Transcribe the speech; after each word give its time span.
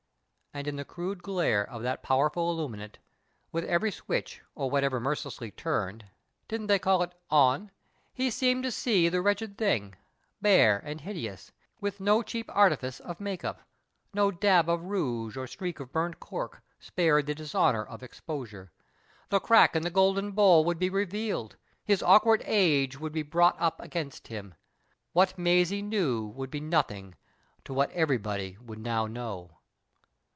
And 0.53 0.67
in 0.67 0.75
the 0.75 0.83
crude 0.83 1.23
glare 1.23 1.63
of 1.69 1.81
that 1.83 2.03
powerful 2.03 2.51
illuminant, 2.51 2.99
with 3.53 3.63
every 3.63 3.89
switch 3.89 4.41
or 4.53 4.69
whatever 4.69 4.99
mercilessly 4.99 5.49
turned— 5.49 6.07
didn't 6.49 6.67
they 6.67 6.77
call 6.77 7.01
it?—" 7.03 7.13
on," 7.29 7.71
he 8.13 8.29
seemed 8.29 8.63
to 8.63 8.69
see 8.71 9.07
the 9.07 9.19
^^Tetchcd 9.19 9.55
thing, 9.57 9.95
bare 10.41 10.77
and 10.79 10.99
hideous, 10.99 11.53
with 11.79 12.01
no 12.01 12.21
cheap 12.21 12.49
artifice 12.53 12.99
of" 12.99 13.21
make 13.21 13.45
up," 13.45 13.61
no 14.13 14.29
dab 14.29 14.67
of 14.67 14.83
rouge 14.83 15.37
or 15.37 15.47
streak 15.47 15.79
of 15.79 15.93
burnt 15.93 16.19
cork, 16.19 16.61
spared 16.81 17.27
the 17.27 17.33
dishonour 17.33 17.85
of 17.85 18.03
exposure. 18.03 18.73
The 19.29 19.39
crack 19.39 19.73
in 19.73 19.83
the 19.83 19.89
golden 19.89 20.33
bowl 20.33 20.65
would 20.65 20.79
be 20.79 20.89
revealed, 20.89 21.55
his 21.85 22.03
awkward 22.03 22.41
age 22.45 22.99
would 22.99 23.13
be 23.13 23.23
brought 23.23 23.55
up 23.57 23.79
against 23.79 24.27
him, 24.27 24.55
what 25.13 25.37
Maisie 25.37 25.81
knew 25.81 26.25
would 26.27 26.51
be 26.51 26.59
nothing 26.59 27.15
to 27.63 27.73
what 27.73 27.89
every 27.91 28.17
60 28.17 28.23
"THE 28.23 28.29
REPROBATE" 28.29 28.37
body 28.49 28.65
would 28.65 28.79
now 28.79 29.07
know. 29.07 29.51